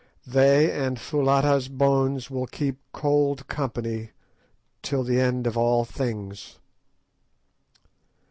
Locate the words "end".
5.19-5.45